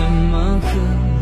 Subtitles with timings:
[0.00, 1.21] 什么歌？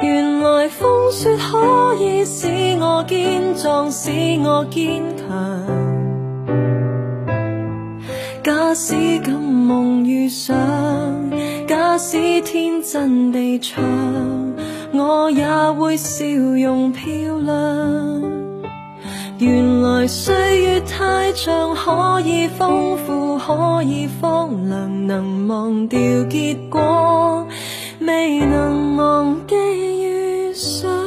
[0.00, 2.46] 原来风雪可以使
[2.78, 4.10] 我坚壮，使
[4.44, 5.26] 我坚强。
[8.44, 10.54] 假使敢梦与想，
[11.66, 13.82] 假使天真地唱，
[14.92, 18.22] 我也会笑容漂亮。
[19.40, 25.98] 原来岁月太长，可以丰富，可以荒凉，能忘掉
[26.30, 27.48] 结果。
[28.08, 29.54] 未能忘记
[30.02, 30.97] 遇上。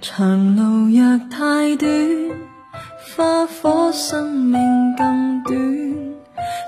[0.09, 1.89] 长路若太短，
[3.17, 4.63] 花火生命
[4.97, 5.57] 更短，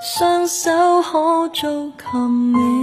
[0.03, 0.69] 双手
[1.01, 2.78] 可做及你。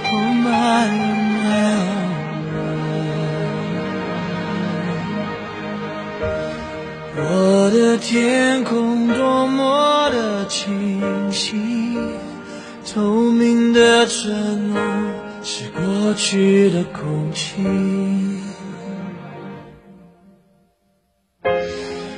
[0.06, 0.86] ，Oh my
[1.34, 1.74] my
[7.18, 11.58] oh 我的天空多么的清晰，
[12.94, 13.02] 透
[13.32, 14.80] 明的承诺
[15.44, 17.58] 是过去的空气。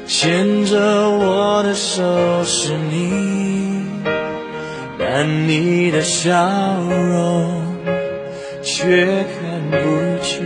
[0.08, 0.78] 牵着
[1.10, 3.65] 我的手是你。
[5.18, 7.50] 但你的笑容，
[8.62, 10.42] 却看不清。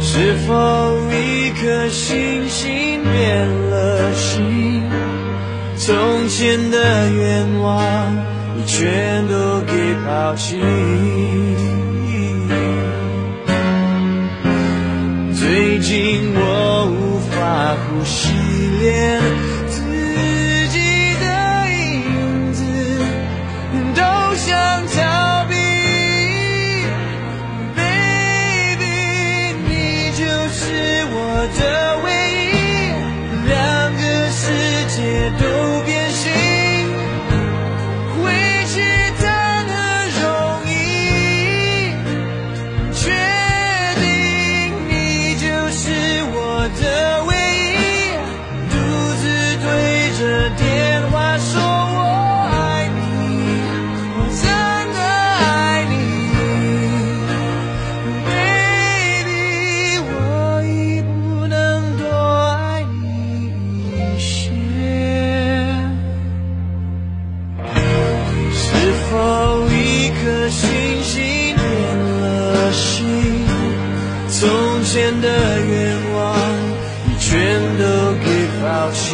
[0.00, 4.90] 是否一颗星星变了心？
[5.76, 8.16] 从前的愿望，
[8.56, 9.74] 你全都给
[10.06, 11.33] 抛弃。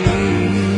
[0.01, 0.70] Jesus.